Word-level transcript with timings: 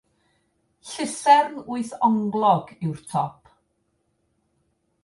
Llusern 0.91 1.53
wythonglog 1.67 2.67
yw'r 2.87 2.99
top. 3.13 3.39